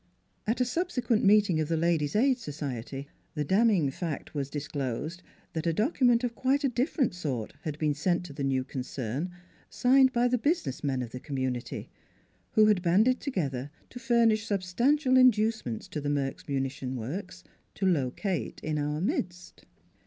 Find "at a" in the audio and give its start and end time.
0.47-0.65